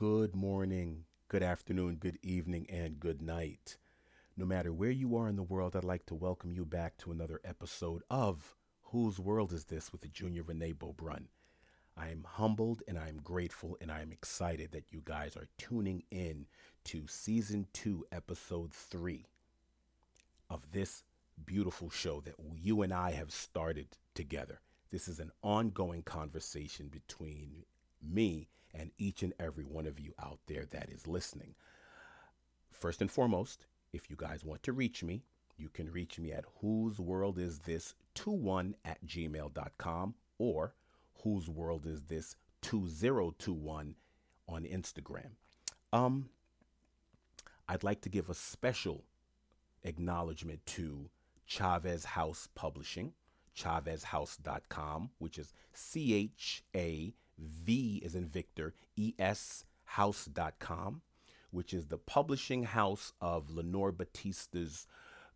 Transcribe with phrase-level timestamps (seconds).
[0.00, 3.76] Good morning, good afternoon, good evening, and good night.
[4.34, 7.12] No matter where you are in the world, I'd like to welcome you back to
[7.12, 11.26] another episode of Whose World Is This with the Junior Renee Beaubrun.
[11.98, 15.48] I am humbled and I am grateful and I am excited that you guys are
[15.58, 16.46] tuning in
[16.84, 19.26] to season two, episode three
[20.48, 21.02] of this
[21.44, 24.62] beautiful show that you and I have started together.
[24.90, 27.66] This is an ongoing conversation between
[28.02, 31.54] me and each and every one of you out there that is listening.
[32.70, 35.22] First and foremost, if you guys want to reach me,
[35.56, 40.74] you can reach me at whose world is this 21 at gmail.com or
[41.22, 43.94] whose world is this 2021
[44.48, 45.30] on Instagram.
[45.92, 46.30] Um,
[47.68, 49.04] I'd like to give a special
[49.82, 51.10] acknowledgement to
[51.46, 53.12] Chavez House Publishing,
[53.56, 61.02] chavezhouse.com, which is C H A V is in Victor, E S House.com,
[61.50, 64.86] which is the publishing house of Lenore Batista's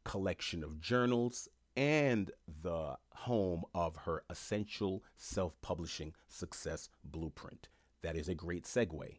[0.04, 2.30] collection of journals and
[2.62, 7.68] the home of her essential self publishing success blueprint.
[8.02, 9.18] That is a great segue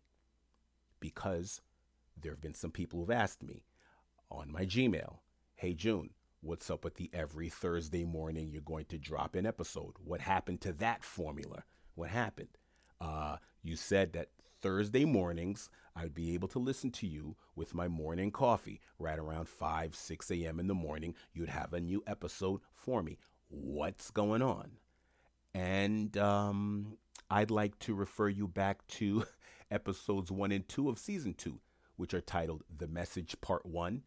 [0.99, 1.61] because
[2.19, 3.65] there have been some people who've asked me
[4.31, 5.17] on my Gmail,
[5.55, 9.93] Hey June, what's up with the every Thursday morning you're going to drop an episode?
[10.03, 11.63] What happened to that formula?
[11.95, 12.57] What happened?
[12.99, 14.29] Uh, you said that
[14.61, 19.47] Thursday mornings I'd be able to listen to you with my morning coffee right around
[19.47, 20.59] 5, 6 a.m.
[20.59, 21.15] in the morning.
[21.33, 23.17] You'd have a new episode for me.
[23.47, 24.71] What's going on?
[25.53, 26.97] And um,
[27.29, 29.25] I'd like to refer you back to
[29.71, 31.61] episodes one and two of season two,
[31.95, 34.03] which are titled The Message Part One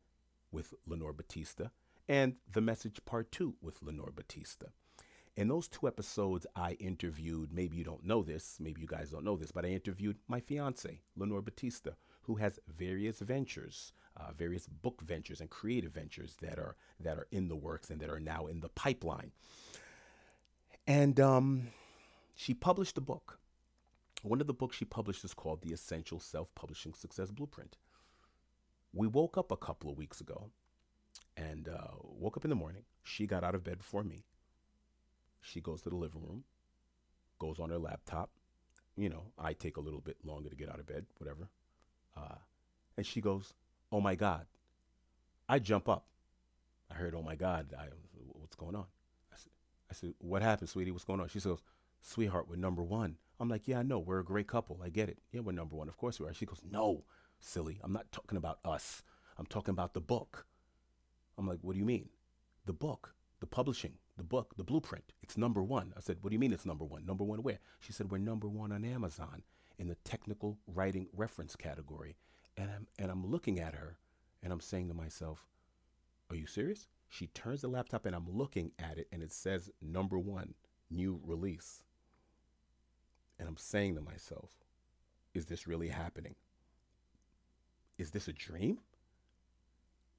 [0.53, 1.69] with Lenore Batista
[2.07, 4.67] and The Message Part Two with Lenore Batista.
[5.39, 9.25] In those two episodes, I interviewed, maybe you don't know this, maybe you guys don't
[9.25, 11.91] know this, but I interviewed my fiance, Lenore Batista,
[12.23, 17.29] who has various ventures, uh, various book ventures and creative ventures that are that are
[17.31, 19.31] in the works and that are now in the pipeline.
[20.89, 21.69] And um,
[22.35, 23.39] she published a book.
[24.23, 27.77] One of the books she published is called The Essential Self Publishing Success Blueprint.
[28.93, 30.51] We woke up a couple of weeks ago
[31.37, 32.83] and uh, woke up in the morning.
[33.05, 34.25] She got out of bed before me.
[35.49, 36.45] She goes to the living room,
[37.39, 38.31] goes on her laptop.
[38.97, 41.49] You know, I take a little bit longer to get out of bed, whatever.
[42.17, 42.37] Uh,
[42.97, 43.55] and she goes,
[43.91, 44.47] Oh my God.
[45.49, 46.07] I jump up.
[46.91, 47.75] I heard, Oh my God.
[47.79, 47.87] I,
[48.33, 48.87] what's going on?
[49.33, 49.53] I said,
[49.91, 50.91] I said, What happened, sweetie?
[50.91, 51.29] What's going on?
[51.29, 51.59] She says,
[52.01, 53.17] Sweetheart, we're number one.
[53.41, 54.01] I'm like, Yeah, I know.
[54.01, 54.81] We're a great couple.
[54.85, 55.19] I get it.
[55.33, 55.89] Yeah, we're number one.
[55.89, 56.35] Of course we are.
[56.35, 57.05] She goes, No,
[57.41, 57.79] silly.
[57.83, 59.03] I'm not talking about us.
[59.39, 60.47] I'm talking about the book.
[61.39, 62.09] I'm like, What do you mean?
[62.67, 65.13] The book, the publishing the book, the blueprint.
[65.23, 65.95] It's number one.
[65.97, 67.07] I said, What do you mean it's number one?
[67.07, 67.61] Number one where?
[67.79, 69.45] She said, We're number one on Amazon
[69.79, 72.17] in the technical writing reference category.
[72.57, 73.97] And I'm, and I'm looking at her
[74.43, 75.47] and I'm saying to myself,
[76.29, 76.89] Are you serious?
[77.09, 80.55] She turns the laptop and I'm looking at it and it says number one,
[80.91, 81.85] new release.
[83.39, 84.51] And I'm saying to myself,
[85.33, 86.35] Is this really happening?
[87.97, 88.81] Is this a dream?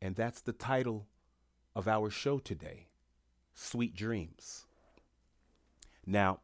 [0.02, 1.06] And that's the title
[1.76, 2.89] of our show today
[3.60, 4.66] sweet dreams.
[6.06, 6.40] Now,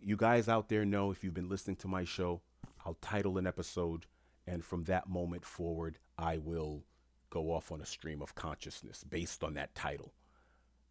[0.00, 2.40] you guys out there know if you've been listening to my show,
[2.84, 4.06] I'll title an episode,
[4.46, 6.82] and from that moment forward, I will
[7.30, 10.12] go off on a stream of consciousness based on that title.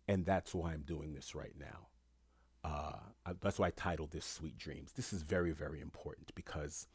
[0.07, 1.87] And that's why I'm doing this right now.
[2.63, 4.93] Uh, that's why I titled this Sweet Dreams.
[4.93, 6.87] This is very, very important because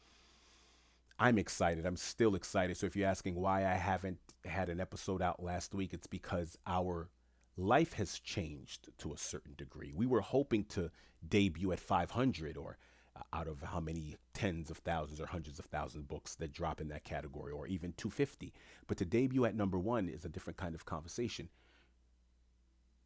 [1.19, 1.85] I'm excited.
[1.85, 2.77] I'm still excited.
[2.77, 6.57] So if you're asking why I haven't had an episode out last week, it's because
[6.67, 7.09] our
[7.57, 9.93] life has changed to a certain degree.
[9.95, 10.91] We were hoping to
[11.27, 12.77] debut at 500 or
[13.15, 16.51] uh, out of how many tens of thousands or hundreds of thousands of books that
[16.51, 18.53] drop in that category or even 250.
[18.87, 21.49] But to debut at number one is a different kind of conversation.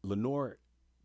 [0.02, 0.58] Lenore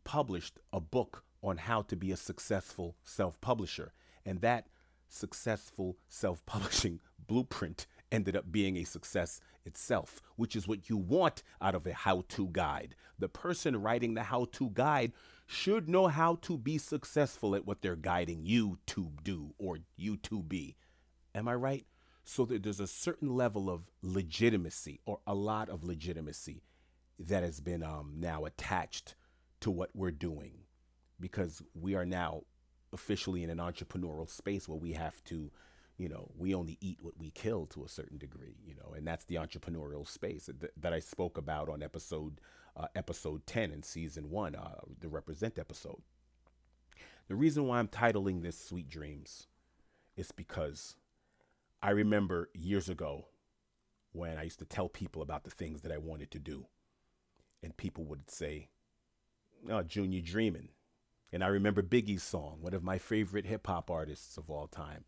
[0.04, 3.94] published a book on how to be a successful self publisher,
[4.26, 4.68] and that
[5.08, 11.44] successful self publishing blueprint ended up being a success itself, which is what you want
[11.62, 12.96] out of a how to guide.
[13.20, 15.12] The person writing the how to guide
[15.46, 20.18] should know how to be successful at what they're guiding you to do or you
[20.18, 20.78] to be.
[21.36, 21.86] Am I right?
[22.24, 26.64] So that there's a certain level of legitimacy or a lot of legitimacy
[27.20, 29.16] that has been um, now attached
[29.62, 30.54] to what we're doing
[31.20, 32.42] because we are now
[32.94, 35.52] officially in an entrepreneurial space where we have to
[35.98, 39.08] you know, we only eat what we kill to a certain degree, you know, and
[39.08, 42.42] that's the entrepreneurial space that, that I spoke about on episode
[42.78, 46.02] uh, episode 10 in season one, uh, the represent episode.
[47.28, 49.48] The reason why I'm titling this Sweet Dreams
[50.18, 50.96] is because
[51.82, 53.28] I remember years ago
[54.12, 56.68] when I used to tell people about the things that I wanted to do,
[57.64, 58.70] and people would say,
[59.70, 60.70] "Oh, Junior dreaming."
[61.34, 65.04] And I remember Biggie's song, one of my favorite hip hop artists of all time,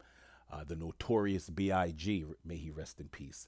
[0.51, 2.25] uh, the notorious B.I.G.
[2.45, 3.47] May he rest in peace.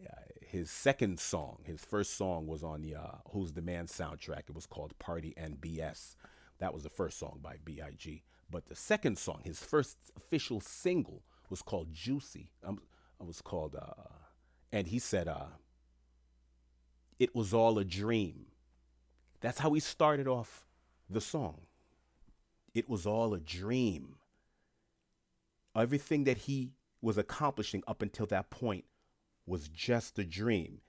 [0.00, 4.44] Uh, his second song, his first song was on the uh, Who's the Man soundtrack.
[4.48, 6.16] It was called Party and BS.
[6.58, 8.22] That was the first song by B.I.G.
[8.50, 12.50] But the second song, his first official single, was called Juicy.
[12.64, 12.80] Um,
[13.20, 14.08] it was called, uh,
[14.72, 15.46] and he said, uh,
[17.18, 18.46] "It was all a dream."
[19.40, 20.66] That's how he started off
[21.08, 21.62] the song.
[22.74, 24.16] It was all a dream.
[25.76, 28.84] Everything that he was accomplishing up until that point
[29.46, 30.80] was just a dream.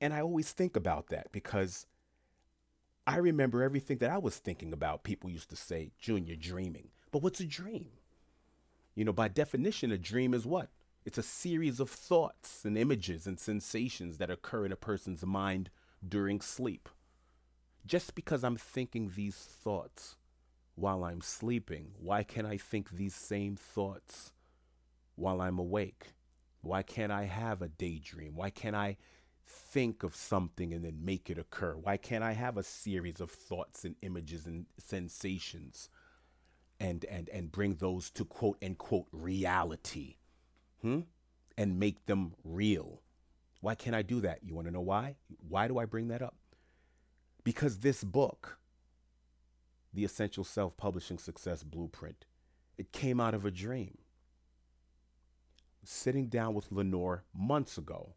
[0.00, 1.86] And I always think about that because
[3.06, 5.04] I remember everything that I was thinking about.
[5.04, 6.88] People used to say, Junior, dreaming.
[7.10, 7.88] But what's a dream?
[8.94, 10.68] You know, by definition, a dream is what?
[11.04, 15.70] It's a series of thoughts and images and sensations that occur in a person's mind
[16.06, 16.88] during sleep.
[17.84, 20.16] Just because I'm thinking these thoughts
[20.74, 24.32] while I'm sleeping, why can't I think these same thoughts
[25.16, 26.12] while I'm awake?
[26.62, 28.34] Why can't I have a daydream?
[28.34, 28.96] Why can't I
[29.46, 31.76] think of something and then make it occur?
[31.76, 35.88] Why can't I have a series of thoughts and images and sensations
[36.80, 40.16] and and and bring those to quote unquote reality?
[40.80, 41.00] Hmm?
[41.58, 43.02] And make them real.
[43.60, 44.40] Why can't I do that?
[44.42, 45.16] You want to know why?
[45.48, 46.36] Why do I bring that up?
[47.44, 48.58] Because this book,
[49.94, 52.24] The Essential Self Publishing Success Blueprint,
[52.78, 53.98] it came out of a dream.
[55.84, 58.14] Sitting down with Lenore months ago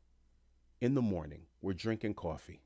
[0.80, 2.62] in the morning, we're drinking coffee.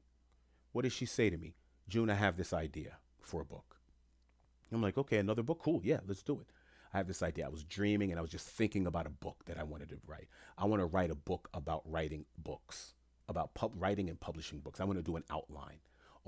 [0.74, 1.56] What does she say to me?
[1.88, 3.78] June, I have this idea for a book.
[4.72, 5.62] I'm like, okay, another book?
[5.64, 5.82] Cool.
[5.84, 6.52] Yeah, let's do it.
[6.94, 7.46] I have this idea.
[7.46, 9.98] I was dreaming and I was just thinking about a book that I wanted to
[10.06, 10.28] write.
[10.58, 12.94] I want to write a book about writing books,
[13.28, 14.80] about pub- writing and publishing books.
[14.80, 15.80] I want to do an outline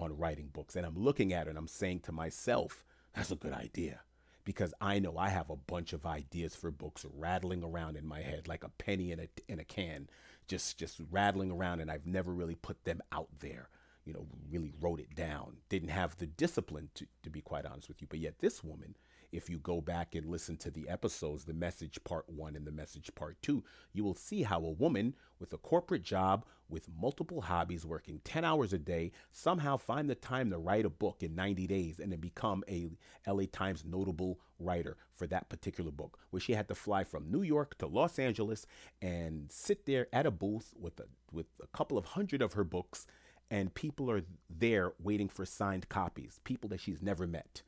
[0.02, 0.76] on writing books.
[0.76, 2.84] And I'm looking at it and I'm saying to myself,
[3.16, 4.02] that's a good idea.
[4.44, 8.22] Because I know I have a bunch of ideas for books rattling around in my
[8.22, 10.10] head like a penny in a, in a can,
[10.48, 11.80] just, just rattling around.
[11.80, 13.70] And I've never really put them out there,
[14.04, 15.58] you know, really wrote it down.
[15.70, 18.08] Didn't have the discipline to, to be quite honest with you.
[18.10, 18.96] But yet, this woman,
[19.32, 22.72] if you go back and listen to the episodes, the message part one and the
[22.72, 23.64] message part two,
[23.94, 28.46] you will see how a woman with a corporate job, with multiple hobbies, working 10
[28.46, 32.12] hours a day, somehow find the time to write a book in 90 days and
[32.12, 32.90] then become a
[33.28, 37.42] LA Times notable writer for that particular book, where she had to fly from New
[37.42, 38.66] York to Los Angeles
[39.02, 42.64] and sit there at a booth with a, with a couple of hundred of her
[42.64, 43.08] books
[43.50, 47.64] and people are there waiting for signed copies, people that she's never met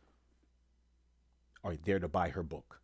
[1.63, 2.81] are there to buy her book.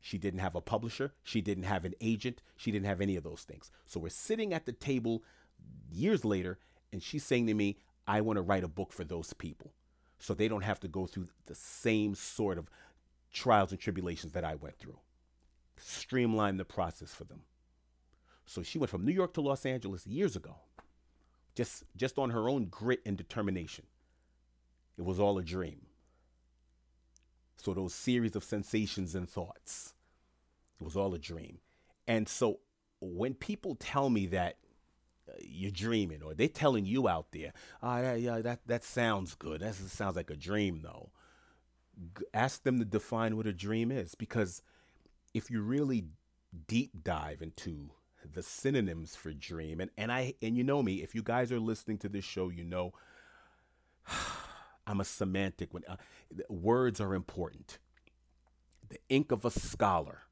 [0.00, 1.14] She didn't have a publisher.
[1.22, 2.42] She didn't have an agent.
[2.56, 3.70] She didn't have any of those things.
[3.86, 5.22] So we're sitting at the table
[5.90, 6.58] years later,
[6.92, 9.72] and she's saying to me, I want to write a book for those people
[10.18, 12.68] so they don't have to go through the same sort of
[13.32, 14.98] trials and tribulations that I went through.
[15.76, 17.42] Streamline the process for them.
[18.44, 20.56] So she went from New York to Los Angeles years ago,
[21.54, 23.86] just, just on her own grit and determination.
[24.98, 25.86] It was all a dream.
[27.62, 29.94] So those series of sensations and thoughts,
[30.80, 31.58] it was all a dream.
[32.08, 32.58] And so
[33.00, 34.56] when people tell me that
[35.28, 39.36] uh, you're dreaming, or they're telling you out there, ah, yeah, yeah, that that sounds
[39.36, 39.60] good.
[39.60, 41.10] That sounds like a dream, though.
[42.18, 44.60] G- ask them to define what a dream is, because
[45.32, 46.06] if you really
[46.66, 47.90] deep dive into
[48.24, 51.60] the synonyms for dream, and and I and you know me, if you guys are
[51.60, 52.92] listening to this show, you know.
[54.86, 55.72] I'm a semantic.
[55.72, 55.96] When uh,
[56.48, 57.78] words are important.
[58.88, 60.22] The ink of a scholar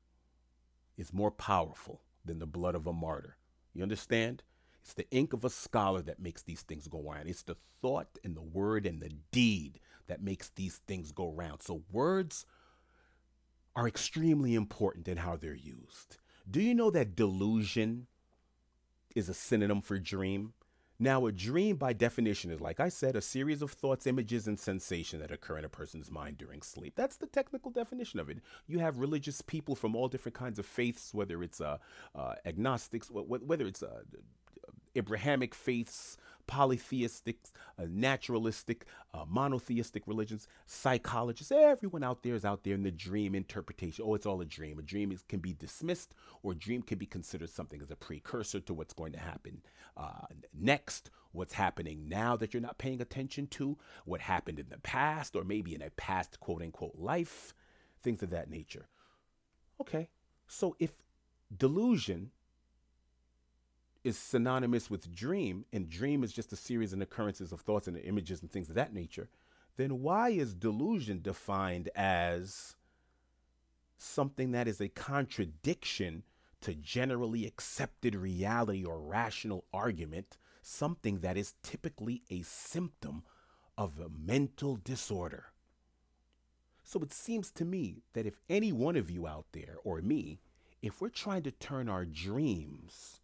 [0.98, 3.36] is more powerful than the blood of a martyr.
[3.72, 4.42] You understand?
[4.82, 7.28] It's the ink of a scholar that makes these things go around.
[7.28, 11.62] It's the thought and the word and the deed that makes these things go around.
[11.62, 12.44] So words
[13.76, 16.18] are extremely important in how they're used.
[16.50, 18.08] Do you know that delusion
[19.14, 20.54] is a synonym for dream?
[21.02, 24.60] Now, a dream, by definition, is, like I said, a series of thoughts, images, and
[24.60, 26.92] sensations that occur in a person's mind during sleep.
[26.94, 28.40] That's the technical definition of it.
[28.66, 31.78] You have religious people from all different kinds of faiths, whether it's uh,
[32.14, 34.02] uh, agnostics, whether it's uh,
[34.94, 36.16] Abrahamic faiths,
[36.46, 37.36] polytheistic,
[37.78, 43.34] uh, naturalistic, uh, monotheistic religions, psychologists, everyone out there is out there in the dream
[43.34, 44.04] interpretation.
[44.06, 44.78] Oh, it's all a dream.
[44.78, 47.96] A dream is, can be dismissed, or a dream can be considered something as a
[47.96, 49.62] precursor to what's going to happen
[49.96, 54.78] uh, next, what's happening now that you're not paying attention to, what happened in the
[54.78, 57.54] past, or maybe in a past quote unquote life,
[58.02, 58.88] things of that nature.
[59.80, 60.08] Okay,
[60.46, 60.92] so if
[61.56, 62.30] delusion
[64.02, 67.96] is synonymous with dream, and dream is just a series and occurrences of thoughts and
[67.98, 69.28] images and things of that nature,
[69.76, 72.76] then why is delusion defined as
[73.98, 76.22] something that is a contradiction
[76.60, 83.22] to generally accepted reality or rational argument, something that is typically a symptom
[83.76, 85.46] of a mental disorder?
[86.82, 90.40] So it seems to me that if any one of you out there, or me,
[90.82, 93.19] if we're trying to turn our dreams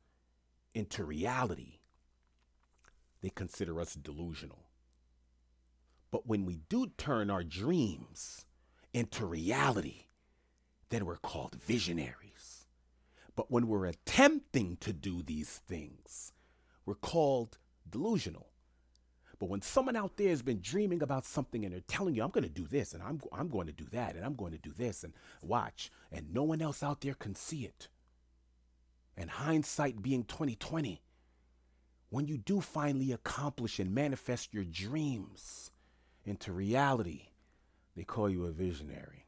[0.76, 1.78] into reality,
[3.22, 4.66] they consider us delusional.
[6.10, 8.44] But when we do turn our dreams
[8.92, 10.04] into reality,
[10.90, 12.66] then we're called visionaries.
[13.34, 16.32] But when we're attempting to do these things,
[16.84, 18.48] we're called delusional.
[19.38, 22.30] But when someone out there has been dreaming about something and they're telling you, I'm
[22.30, 24.58] going to do this and I'm, I'm going to do that and I'm going to
[24.58, 27.88] do this and watch, and no one else out there can see it.
[29.16, 31.02] And hindsight being 2020,
[32.10, 35.70] when you do finally accomplish and manifest your dreams
[36.24, 37.28] into reality,
[37.96, 39.26] they call you a visionary.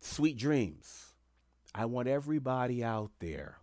[0.00, 1.14] Sweet dreams.
[1.74, 3.58] I want everybody out there,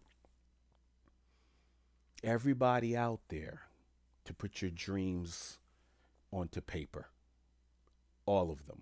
[2.23, 3.61] everybody out there
[4.25, 5.57] to put your dreams
[6.31, 7.07] onto paper.
[8.25, 8.81] All of them.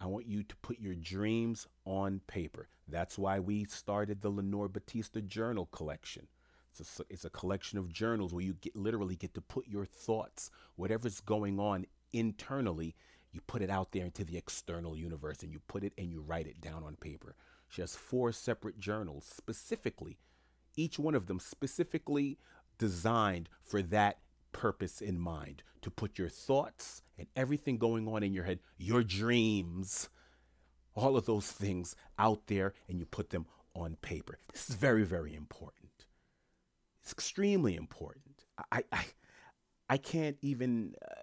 [0.00, 2.68] I want you to put your dreams on paper.
[2.86, 6.28] That's why we started the Lenore Batista Journal Collection.
[6.78, 9.84] It's a, it's a collection of journals where you get, literally get to put your
[9.84, 12.94] thoughts, whatever's going on internally,
[13.32, 16.20] you put it out there into the external universe and you put it and you
[16.20, 17.34] write it down on paper.
[17.68, 20.18] She has four separate journals specifically,
[20.76, 22.38] each one of them specifically
[22.78, 24.18] designed for that
[24.52, 29.02] purpose in mind to put your thoughts and everything going on in your head, your
[29.02, 30.08] dreams,
[30.94, 34.38] all of those things out there, and you put them on paper.
[34.52, 36.06] This is very, very important.
[37.02, 38.44] It's extremely important.
[38.72, 39.04] I, I,
[39.88, 40.94] I can't even.
[41.02, 41.14] Uh,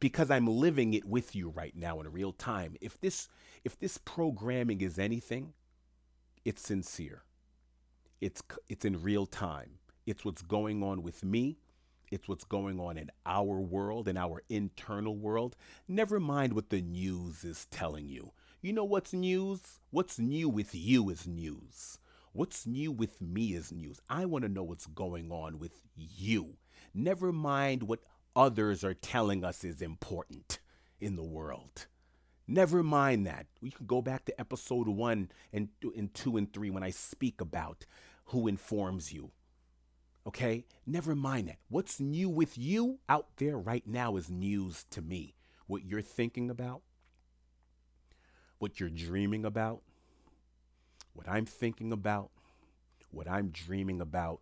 [0.00, 2.76] because I'm living it with you right now in real time.
[2.80, 3.28] If this
[3.64, 5.54] if this programming is anything,
[6.44, 7.24] it's sincere.
[8.20, 9.78] It's it's in real time.
[10.06, 11.58] It's what's going on with me.
[12.10, 15.56] It's what's going on in our world, in our internal world.
[15.86, 18.32] Never mind what the news is telling you.
[18.60, 19.80] You know what's news?
[19.90, 21.98] What's new with you is news.
[22.32, 24.00] What's new with me is news.
[24.08, 26.56] I want to know what's going on with you.
[26.94, 28.00] Never mind what
[28.34, 30.58] others are telling us is important
[31.00, 31.86] in the world.
[32.46, 33.46] Never mind that.
[33.60, 37.40] We can go back to episode one and, and two and three when I speak
[37.40, 37.84] about
[38.26, 39.32] who informs you.
[40.28, 40.66] Okay?
[40.86, 41.58] Never mind that.
[41.68, 45.34] What's new with you out there right now is news to me.
[45.66, 46.82] What you're thinking about,
[48.58, 49.82] what you're dreaming about,
[51.14, 52.30] what I'm thinking about,
[53.10, 54.40] what I'm dreaming about,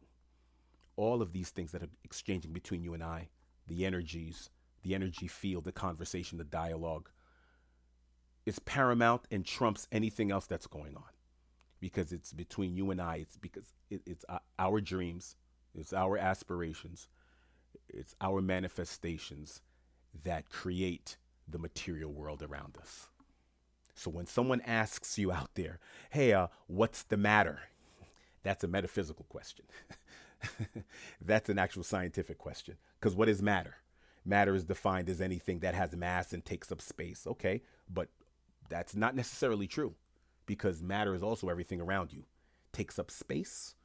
[0.97, 3.29] all of these things that are exchanging between you and I
[3.69, 4.51] the energies,
[4.83, 7.11] the energy field, the conversation, the dialogue
[8.45, 11.11] is paramount and trumps anything else that's going on
[11.81, 13.17] because it's between you and I.
[13.17, 15.35] It's because it, it's uh, our dreams,
[15.77, 17.09] it's our aspirations,
[17.89, 19.61] it's our manifestations
[20.25, 21.17] that create
[21.49, 23.09] the material world around us.
[23.95, 25.79] So when someone asks you out there,
[26.11, 27.61] hey, uh, what's the matter?
[28.43, 29.65] That's a metaphysical question.
[31.25, 32.77] That's an actual scientific question.
[32.99, 33.77] Because what is matter?
[34.25, 37.27] Matter is defined as anything that has mass and takes up space.
[37.27, 38.09] Okay, but
[38.69, 39.95] that's not necessarily true
[40.47, 42.25] because matter is also everything around you.
[42.73, 43.77] Takes up space.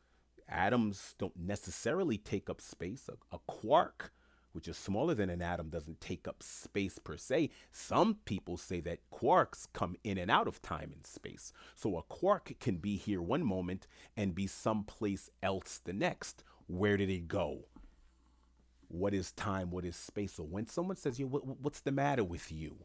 [0.51, 3.10] Atoms don't necessarily take up space.
[3.10, 4.13] A, a quark,
[4.51, 7.50] which is smaller than an atom, doesn't take up space per se.
[7.72, 11.53] Some people say that quarks come in and out of time and space.
[11.75, 16.43] So a quark can be here one moment and be someplace else the next.
[16.67, 17.65] Where did it go?
[18.91, 20.34] what is time, what is space.
[20.34, 22.77] So when someone says, you, what, what's the matter with you?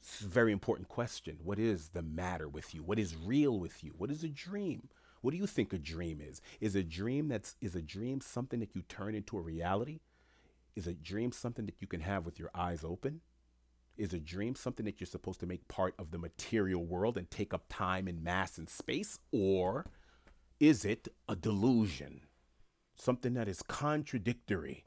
[0.00, 1.38] It's a very important question.
[1.42, 2.82] What is the matter with you?
[2.82, 3.94] What is real with you?
[3.96, 4.88] What is a dream?
[5.24, 6.42] What do you think a dream is?
[6.60, 10.00] Is a dream that's is a dream something that you turn into a reality?
[10.76, 13.22] Is a dream something that you can have with your eyes open?
[13.96, 17.30] Is a dream something that you're supposed to make part of the material world and
[17.30, 19.18] take up time and mass and space?
[19.32, 19.86] Or
[20.60, 22.20] is it a delusion?
[22.94, 24.84] Something that is contradictory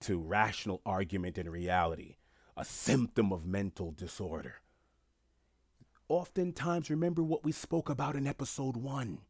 [0.00, 2.16] to rational argument and reality,
[2.58, 4.56] a symptom of mental disorder.
[6.10, 9.20] Oftentimes, remember what we spoke about in episode one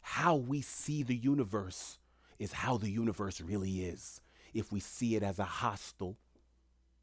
[0.00, 1.98] how we see the universe
[2.38, 4.20] is how the universe really is.
[4.54, 6.16] If we see it as a hostile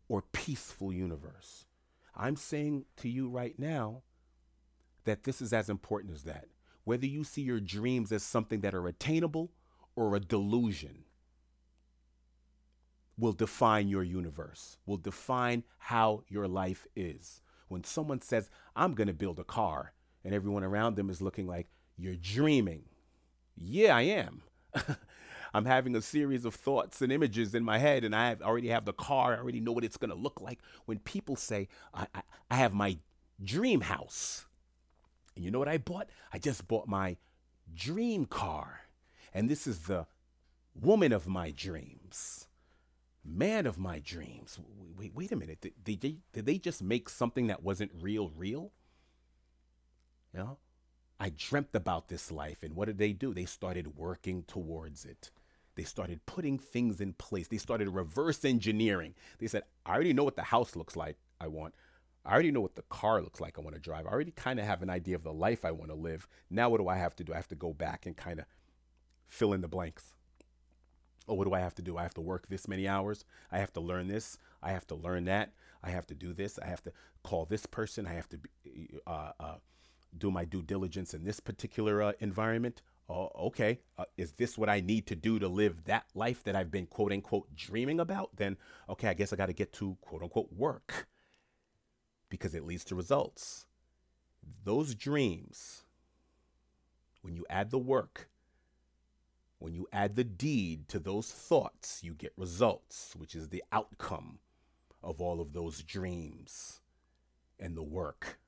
[0.07, 1.65] or peaceful universe,
[2.15, 4.03] I'm saying to you right now
[5.03, 6.47] that this is as important as that.
[6.85, 9.51] whether you see your dreams as something that are attainable
[9.95, 11.03] or a delusion,
[13.17, 17.41] will define your universe, will define how your life is.
[17.69, 21.47] When someone says, I'm going to build a car, and everyone around them is looking
[21.47, 22.83] like, You're dreaming.
[23.55, 24.41] Yeah, I am.
[25.53, 28.67] I'm having a series of thoughts and images in my head, and I have, already
[28.67, 29.33] have the car.
[29.33, 30.59] I already know what it's going to look like.
[30.85, 32.21] When people say, I, I,
[32.51, 32.97] I have my
[33.41, 34.45] dream house,
[35.35, 36.09] and you know what I bought?
[36.33, 37.15] I just bought my
[37.73, 38.81] dream car.
[39.33, 40.07] And this is the
[40.73, 42.47] woman of my dreams,
[43.23, 44.59] man of my dreams.
[44.97, 45.61] Wait, wait a minute.
[45.61, 48.71] Did, did, they, did they just make something that wasn't real, real?
[50.33, 50.57] You know,
[51.19, 52.61] I dreamt about this life.
[52.61, 53.33] And what did they do?
[53.33, 55.31] They started working towards it.
[55.75, 57.47] They started putting things in place.
[57.47, 59.13] They started reverse engineering.
[59.39, 61.73] They said, I already know what the house looks like I want.
[62.25, 64.07] I already know what the car looks like I want to drive.
[64.07, 66.27] I already kind of have an idea of the life I want to live.
[66.49, 67.33] Now, what do I have to do?
[67.33, 68.45] I have to go back and kind of
[69.27, 70.15] fill in the blanks.
[71.27, 71.97] Oh, what do I have to do?
[71.97, 73.25] I have to work this many hours.
[73.51, 74.37] I have to learn this.
[74.63, 75.53] I have to learn that.
[75.83, 76.57] I have to do this.
[76.59, 76.91] I have to
[77.23, 78.07] call this person.
[78.07, 78.39] I have to
[79.05, 79.55] uh, uh,
[80.17, 82.81] do my due diligence in this particular uh, environment.
[83.07, 83.79] Oh, okay.
[83.97, 86.87] Uh, is this what I need to do to live that life that I've been
[86.87, 88.31] quote unquote dreaming about?
[88.35, 88.57] Then,
[88.89, 91.07] okay, I guess I got to get to quote unquote work
[92.29, 93.67] because it leads to results.
[94.63, 95.83] Those dreams,
[97.21, 98.29] when you add the work,
[99.59, 104.39] when you add the deed to those thoughts, you get results, which is the outcome
[105.01, 106.81] of all of those dreams
[107.59, 108.39] and the work.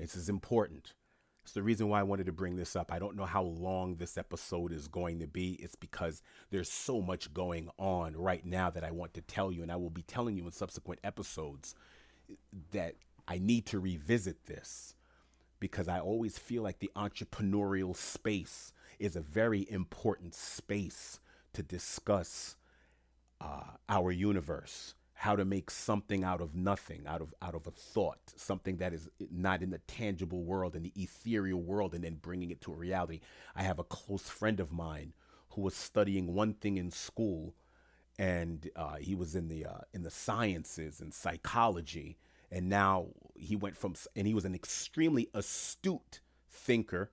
[0.00, 0.94] This is important.
[1.42, 2.92] It's the reason why I wanted to bring this up.
[2.92, 5.52] I don't know how long this episode is going to be.
[5.54, 9.62] It's because there's so much going on right now that I want to tell you,
[9.62, 11.74] and I will be telling you in subsequent episodes
[12.72, 12.94] that
[13.28, 14.94] I need to revisit this
[15.60, 21.20] because I always feel like the entrepreneurial space is a very important space
[21.52, 22.56] to discuss
[23.40, 27.70] uh, our universe how to make something out of nothing out of out of a
[27.70, 32.14] thought something that is not in the tangible world in the ethereal world and then
[32.14, 33.20] bringing it to a reality.
[33.54, 35.12] I have a close friend of mine
[35.50, 37.54] who was studying one thing in school
[38.18, 42.16] and uh, he was in the uh, in the sciences and psychology
[42.50, 47.10] and now he went from and he was an extremely astute thinker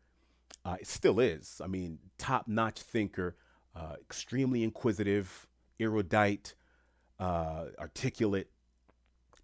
[0.63, 1.59] uh, still is.
[1.61, 3.35] I mean top notch thinker
[3.75, 5.45] uh, extremely inquisitive
[5.77, 6.53] erudite
[7.19, 8.49] uh, articulate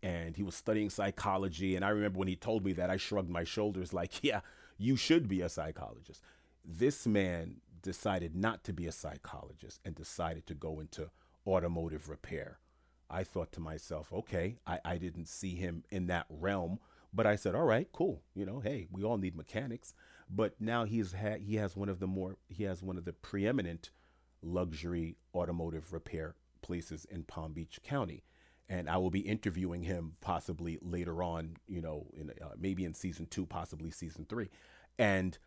[0.02, 3.30] and he was studying psychology and i remember when he told me that i shrugged
[3.30, 4.42] my shoulders like yeah
[4.78, 6.22] you should be a psychologist
[6.66, 11.10] this man decided not to be a psychologist and decided to go into
[11.46, 12.60] automotive repair
[13.14, 16.80] I thought to myself, okay, I, I didn't see him in that realm,
[17.14, 18.24] but I said, all right, cool.
[18.34, 19.94] You know, hey, we all need mechanics.
[20.30, 23.14] But now he's had he has one of the more he has one of the
[23.14, 23.92] preeminent
[24.42, 28.24] luxury automotive repair places in Palm Beach County.
[28.68, 32.94] And I will be interviewing him possibly later on, you know, in uh, maybe in
[32.94, 34.50] season two, possibly season three.
[34.98, 35.38] And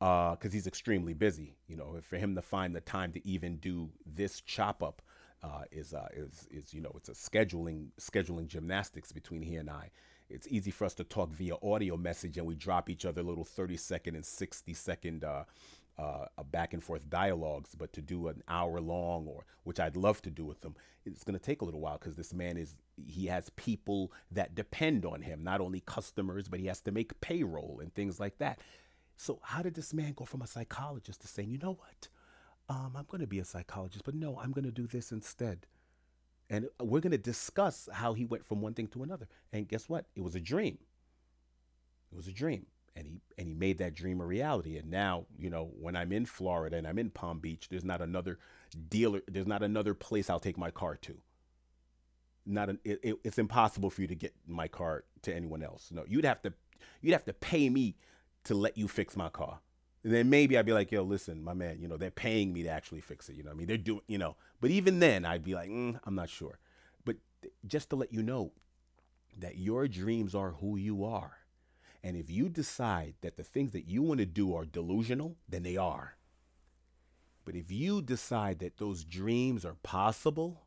[0.00, 3.58] because uh, he's extremely busy, you know, for him to find the time to even
[3.58, 5.00] do this chop up
[5.42, 9.68] uh, is uh, is is you know it's a scheduling scheduling gymnastics between he and
[9.68, 9.90] I.
[10.30, 13.44] It's easy for us to talk via audio message and we drop each other little
[13.44, 15.44] 30 second and 60 second uh,
[15.98, 20.22] uh, back and forth dialogues, but to do an hour long or which I'd love
[20.22, 20.74] to do with them,
[21.04, 22.76] it's going to take a little while because this man is
[23.06, 27.20] he has people that depend on him, not only customers, but he has to make
[27.20, 28.58] payroll and things like that.
[29.16, 32.08] So how did this man go from a psychologist to saying, you know what?
[32.68, 35.66] um, I'm going to be a psychologist, but no, I'm going to do this instead.
[36.48, 39.28] And we're going to discuss how he went from one thing to another.
[39.52, 40.06] And guess what?
[40.14, 40.78] It was a dream.
[42.10, 42.66] It was a dream.
[42.96, 44.76] And he and he made that dream a reality.
[44.78, 48.02] And now, you know, when I'm in Florida and I'm in Palm Beach, there's not
[48.02, 48.38] another
[48.90, 51.18] dealer, there's not another place I'll take my car to.
[52.46, 55.90] Not an, it, it, it's impossible for you to get my car to anyone else.
[55.92, 56.52] No, you'd have to
[57.02, 57.96] you'd have to pay me
[58.44, 59.60] to let you fix my car
[60.04, 62.64] And then maybe I'd be like, yo, listen, my man, you know, they're paying me
[62.64, 63.36] to actually fix it.
[63.36, 66.00] You know, I mean, they're doing, you know, but even then, I'd be like, mm,
[66.04, 66.58] I'm not sure.
[67.04, 67.16] But
[67.66, 68.52] just to let you know
[69.38, 71.38] that your dreams are who you are.
[72.04, 75.62] And if you decide that the things that you want to do are delusional, then
[75.62, 76.16] they are.
[77.44, 80.62] But if you decide that those dreams are possible,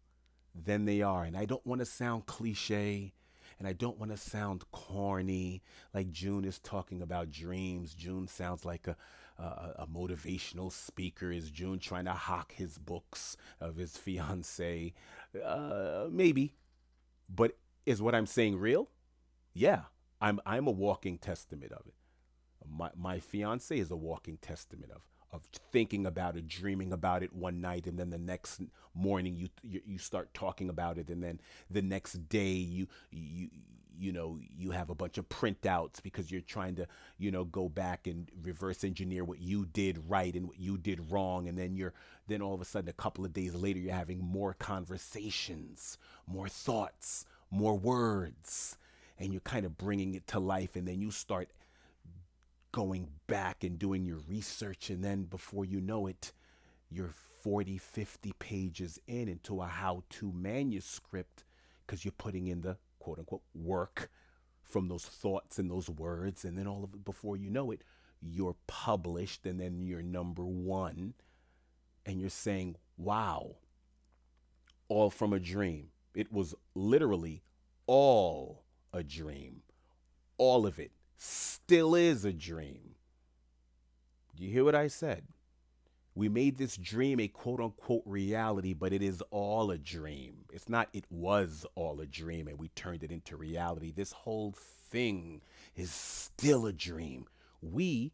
[0.54, 1.24] then they are.
[1.24, 3.14] And I don't want to sound cliche
[3.60, 5.62] and I don't want to sound corny
[5.94, 7.94] like June is talking about dreams.
[7.94, 8.98] June sounds like a,
[9.38, 9.44] a,
[9.80, 11.32] a motivational speaker.
[11.32, 14.94] Is June trying to hawk his books of his fiance?
[15.44, 16.54] Uh, maybe.
[17.34, 18.90] But is what I'm saying real?
[19.54, 19.84] Yeah,
[20.22, 21.94] I'm, I'm a walking testament of it.
[22.68, 27.34] My my fiance is a walking testament of of thinking about it, dreaming about it
[27.34, 28.62] one night, and then the next
[28.96, 33.50] morning you you, you start talking about it, and then the next day you you
[33.98, 37.70] you know you have a bunch of printouts because you're trying to you know go
[37.70, 41.76] back and reverse engineer what you did right and what you did wrong and then
[41.76, 41.94] you're
[42.28, 45.98] then all of a sudden a couple of days later you're having more conversations
[46.28, 48.78] more thoughts more words
[49.18, 51.50] and you're kind of bringing it to life and then you start
[52.72, 56.34] going back and doing your research and then before you know it
[56.90, 61.46] you're 40 50 pages in into a how-to manuscript
[61.86, 64.10] because you're putting in the quote unquote work
[64.64, 67.82] from those thoughts and those words and then all of it before you know it
[68.22, 71.14] you're published and then you're number 1
[72.06, 73.56] and you're saying wow
[74.88, 75.90] all from a dream.
[76.14, 77.44] It was literally
[77.88, 78.64] all
[78.96, 79.62] a dream
[80.38, 82.96] all of it still is a dream
[84.36, 85.24] do you hear what i said
[86.16, 90.46] we made this dream a quote unquote reality, but it is all a dream.
[90.52, 93.92] It's not, it was all a dream and we turned it into reality.
[93.92, 94.56] This whole
[94.90, 95.42] thing
[95.76, 97.26] is still a dream.
[97.62, 98.14] We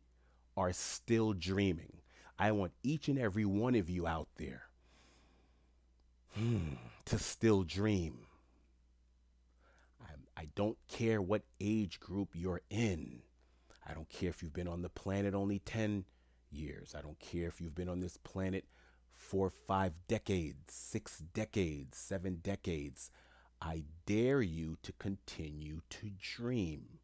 [0.58, 1.94] are still dreaming.
[2.40, 4.64] I want each and every one of you out there
[6.36, 6.74] hmm,
[7.06, 8.26] to still dream.
[10.42, 13.22] I, don't care what age group you're in.
[13.88, 16.06] I don't care if you've been on the planet only 10
[16.50, 16.96] years.
[16.98, 18.66] I don't care if you've been on this planet
[19.12, 23.12] for five decades, six decades, seven decades.
[23.62, 27.00] I dare you to continue to dream.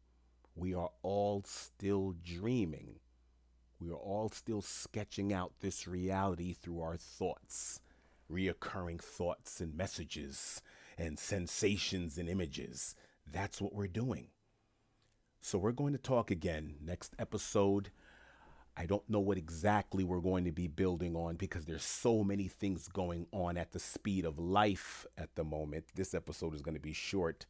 [0.56, 2.96] We are all still dreaming.
[3.80, 7.80] We are all still sketching out this reality through our thoughts,
[8.30, 10.60] reoccurring thoughts and messages
[10.98, 12.96] and sensations and images.
[13.30, 14.28] That's what we're doing.
[15.40, 17.90] So, we're going to talk again next episode
[18.78, 22.46] I don't know what exactly we're going to be building on because there's so many
[22.46, 25.86] things going on at the speed of life at the moment.
[25.96, 27.46] This episode is going to be short.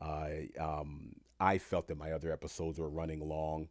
[0.00, 3.68] Uh, um, I felt that my other episodes were running long,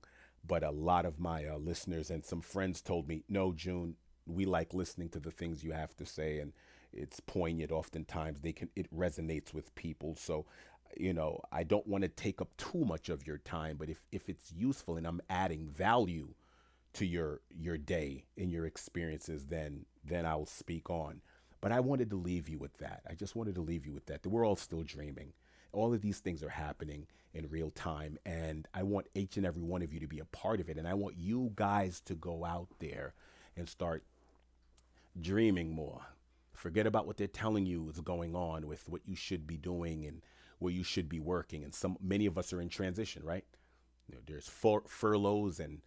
[0.47, 4.45] but a lot of my uh, listeners and some friends told me, no, June, we
[4.45, 6.53] like listening to the things you have to say, and
[6.93, 7.73] it's poignant.
[7.73, 10.15] Oftentimes, they can it resonates with people.
[10.15, 10.45] So,
[10.97, 13.99] you know, I don't want to take up too much of your time, but if
[14.11, 16.33] if it's useful and I'm adding value
[16.93, 21.21] to your your day and your experiences, then then I will speak on.
[21.61, 23.03] But I wanted to leave you with that.
[23.09, 24.23] I just wanted to leave you with that.
[24.23, 25.33] That we're all still dreaming.
[25.71, 29.63] All of these things are happening in real time, and I want each and every
[29.63, 30.77] one of you to be a part of it.
[30.77, 33.13] And I want you guys to go out there
[33.55, 34.03] and start
[35.19, 36.01] dreaming more.
[36.53, 40.05] Forget about what they're telling you is going on with what you should be doing
[40.05, 40.21] and
[40.63, 41.63] where you should be working.
[41.63, 43.45] And some many of us are in transition, right?
[44.07, 45.81] You know, there's fur- furloughs and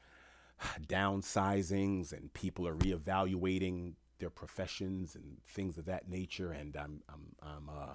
[0.87, 6.53] downsizings and people are reevaluating their professions and things of that nature.
[6.53, 7.95] And I'm, I'm, I'm, uh,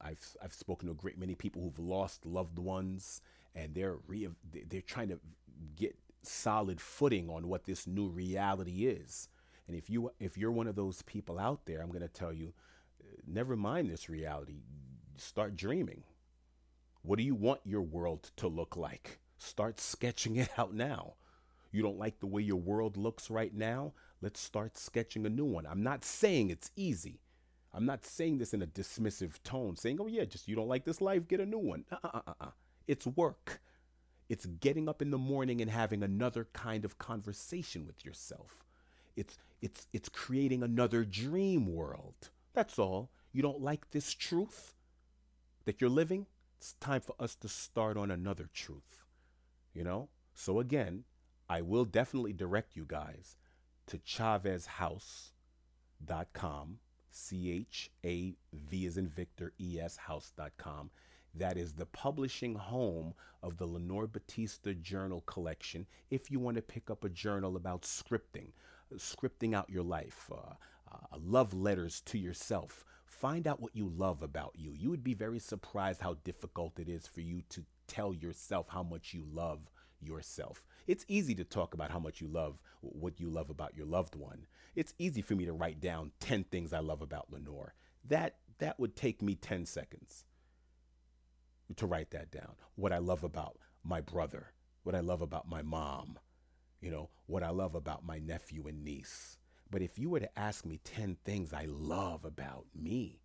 [0.00, 3.20] I've, I've spoken to a great many people who've lost loved ones
[3.54, 4.28] and they're re-
[4.68, 5.18] they're trying to
[5.76, 9.28] get solid footing on what this new reality is.
[9.66, 12.32] And if you if you're one of those people out there, I'm going to tell
[12.32, 12.54] you,
[13.26, 14.62] never mind this reality.
[15.20, 16.04] Start dreaming.
[17.02, 19.18] What do you want your world to look like?
[19.36, 21.14] Start sketching it out now.
[21.70, 23.92] You don't like the way your world looks right now?
[24.22, 25.66] Let's start sketching a new one.
[25.66, 27.20] I'm not saying it's easy.
[27.72, 30.86] I'm not saying this in a dismissive tone, saying, oh, yeah, just you don't like
[30.86, 31.84] this life, get a new one.
[31.92, 32.50] Uh uh uh uh.
[32.88, 33.60] It's work.
[34.30, 38.64] It's getting up in the morning and having another kind of conversation with yourself.
[39.16, 42.30] It's, it's, it's creating another dream world.
[42.54, 43.10] That's all.
[43.32, 44.74] You don't like this truth
[45.70, 46.26] that you're living?
[46.58, 49.04] It's time for us to start on another truth.
[49.72, 50.08] You know?
[50.34, 51.04] So again,
[51.48, 53.36] I will definitely direct you guys
[53.86, 56.78] to chavezhouse.com,
[57.12, 60.90] C H A V as in Victor, E S house.com.
[61.36, 65.86] That is the publishing home of the Lenore Batista Journal Collection.
[66.10, 68.48] If you want to pick up a journal about scripting,
[68.96, 70.54] scripting out your life, uh,
[70.92, 74.72] uh, love letters to yourself, find out what you love about you.
[74.76, 78.82] You would be very surprised how difficult it is for you to tell yourself how
[78.82, 80.64] much you love yourself.
[80.86, 84.14] It's easy to talk about how much you love what you love about your loved
[84.14, 84.46] one.
[84.74, 87.74] It's easy for me to write down 10 things I love about Lenore.
[88.08, 90.24] That that would take me 10 seconds
[91.76, 92.54] to write that down.
[92.74, 96.18] What I love about my brother, what I love about my mom,
[96.80, 99.38] you know, what I love about my nephew and niece.
[99.70, 103.20] But if you were to ask me 10 things I love about me,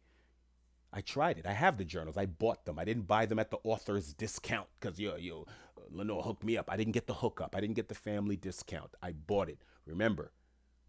[0.93, 1.45] I tried it.
[1.45, 2.17] I have the journals.
[2.17, 2.79] I bought them.
[2.79, 5.45] I didn't buy them at the author's discount because you you
[5.89, 6.69] Lenore hooked me up.
[6.71, 7.55] I didn't get the hookup.
[7.55, 8.91] I didn't get the family discount.
[9.01, 9.59] I bought it.
[9.85, 10.31] Remember,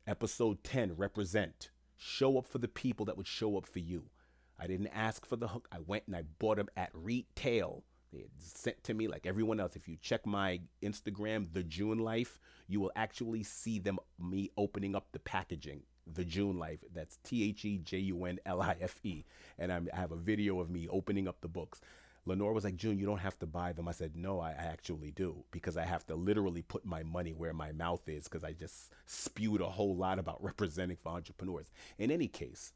[0.06, 1.70] episode 10 represent.
[1.96, 4.10] Show up for the people that would show up for you.
[4.58, 5.68] I didn't ask for the hook.
[5.72, 7.84] I went and I bought them at retail.
[8.16, 9.76] They sent to me like everyone else.
[9.76, 14.94] If you check my Instagram, The June Life, you will actually see them me opening
[14.94, 15.82] up the packaging.
[16.06, 16.80] The June Life.
[16.94, 19.24] That's T H E J U N L I F E.
[19.58, 21.80] And I'm, I have a video of me opening up the books.
[22.28, 23.86] Lenore was like, June, you don't have to buy them.
[23.86, 27.52] I said, no, I actually do because I have to literally put my money where
[27.52, 31.70] my mouth is because I just spewed a whole lot about representing for entrepreneurs.
[31.98, 32.72] In any case,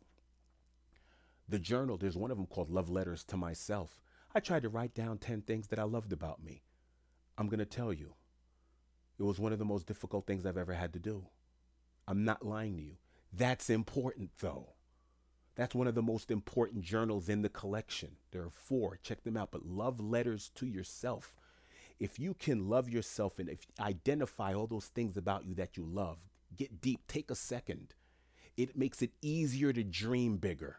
[1.49, 4.01] the journal, there's one of them called Love Letters to Myself.
[4.33, 6.63] I tried to write down 10 things that I loved about me.
[7.37, 8.15] I'm going to tell you,
[9.19, 11.27] it was one of the most difficult things I've ever had to do.
[12.07, 12.97] I'm not lying to you.
[13.33, 14.75] That's important, though.
[15.57, 18.17] That's one of the most important journals in the collection.
[18.31, 18.99] There are four.
[19.03, 19.51] Check them out.
[19.51, 21.35] But love letters to yourself.
[21.99, 25.85] If you can love yourself and if identify all those things about you that you
[25.85, 26.19] love,
[26.57, 27.95] get deep, take a second.
[28.57, 30.79] It makes it easier to dream bigger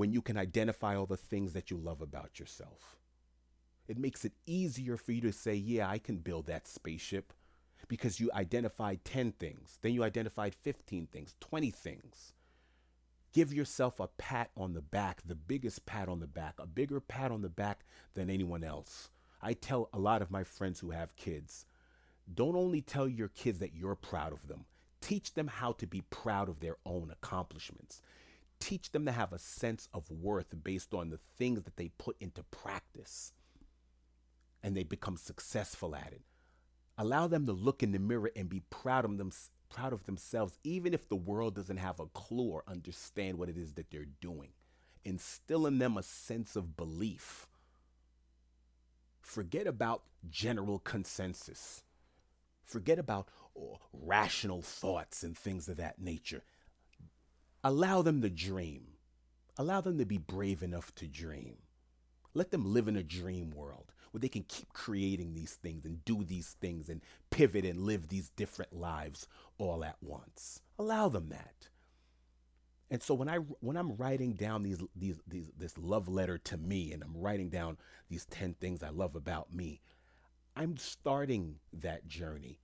[0.00, 2.96] when you can identify all the things that you love about yourself.
[3.86, 7.34] It makes it easier for you to say, Yeah, I can build that spaceship
[7.86, 12.32] because you identified 10 things, then you identified 15 things, 20 things.
[13.34, 17.00] Give yourself a pat on the back, the biggest pat on the back, a bigger
[17.00, 17.80] pat on the back
[18.14, 19.10] than anyone else.
[19.42, 21.66] I tell a lot of my friends who have kids
[22.32, 24.64] don't only tell your kids that you're proud of them,
[25.02, 28.00] teach them how to be proud of their own accomplishments.
[28.60, 32.16] Teach them to have a sense of worth based on the things that they put
[32.20, 33.32] into practice
[34.62, 36.22] and they become successful at it.
[36.98, 39.32] Allow them to look in the mirror and be proud of them,
[39.70, 43.56] proud of themselves, even if the world doesn't have a clue or understand what it
[43.56, 44.50] is that they're doing.
[45.04, 47.46] Instill in them a sense of belief.
[49.22, 51.82] Forget about general consensus.
[52.64, 56.42] Forget about oh, rational thoughts and things of that nature.
[57.62, 58.86] Allow them to dream.
[59.56, 61.58] Allow them to be brave enough to dream.
[62.32, 66.04] Let them live in a dream world where they can keep creating these things and
[66.04, 69.26] do these things and pivot and live these different lives
[69.58, 70.62] all at once.
[70.78, 71.68] Allow them that.
[72.90, 76.56] And so when I when I'm writing down these these these this love letter to
[76.56, 77.76] me and I'm writing down
[78.08, 79.80] these 10 things I love about me,
[80.56, 82.58] I'm starting that journey.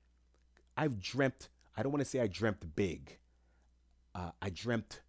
[0.76, 3.18] I've dreamt, I don't want to say I dreamt big.
[4.16, 5.02] Uh, I dreamt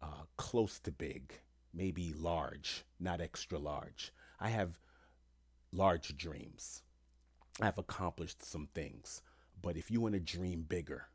[0.00, 1.34] uh, close to big,
[1.74, 4.10] maybe large, not extra large.
[4.40, 4.80] I have
[5.70, 6.82] large dreams.
[7.60, 9.20] I've accomplished some things.
[9.60, 11.08] But if you want to dream bigger,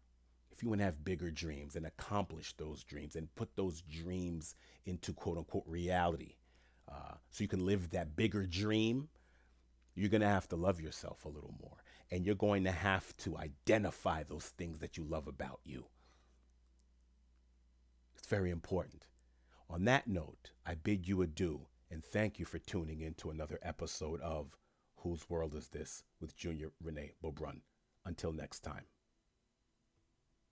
[0.51, 4.53] if you want to have bigger dreams and accomplish those dreams and put those dreams
[4.85, 6.35] into quote unquote reality,
[6.87, 9.07] uh, so you can live that bigger dream,
[9.95, 11.77] you're going to have to love yourself a little more.
[12.11, 15.85] And you're going to have to identify those things that you love about you.
[18.23, 19.07] It's very important.
[19.69, 23.59] On that note, I bid you adieu and thank you for tuning in to another
[23.61, 24.55] episode of
[24.99, 27.63] Whose World Is This with Junior Renee Beaubrun.
[28.05, 28.85] Until next time.